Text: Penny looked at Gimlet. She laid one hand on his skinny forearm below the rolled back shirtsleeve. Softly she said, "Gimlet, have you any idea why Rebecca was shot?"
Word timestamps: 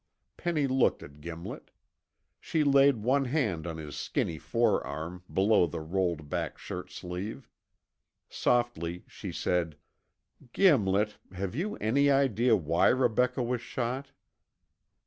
Penny 0.35 0.65
looked 0.65 1.03
at 1.03 1.21
Gimlet. 1.21 1.69
She 2.39 2.63
laid 2.63 3.03
one 3.03 3.25
hand 3.25 3.67
on 3.67 3.77
his 3.77 3.95
skinny 3.95 4.39
forearm 4.39 5.21
below 5.31 5.67
the 5.67 5.79
rolled 5.79 6.27
back 6.27 6.57
shirtsleeve. 6.57 7.47
Softly 8.27 9.03
she 9.07 9.31
said, 9.31 9.77
"Gimlet, 10.53 11.19
have 11.33 11.53
you 11.53 11.75
any 11.75 12.09
idea 12.09 12.55
why 12.55 12.87
Rebecca 12.87 13.43
was 13.43 13.61
shot?" 13.61 14.09